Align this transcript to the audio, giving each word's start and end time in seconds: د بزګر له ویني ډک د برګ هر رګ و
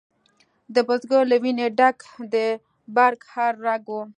د 0.73 0.75
بزګر 0.87 1.23
له 1.31 1.37
ویني 1.43 1.67
ډک 1.79 1.97
د 2.33 2.35
برګ 2.95 3.19
هر 3.33 3.53
رګ 3.65 3.83
و 3.91 3.95